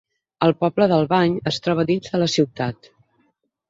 [0.47, 2.95] El poble d'Albany es troba dins de la ciutat.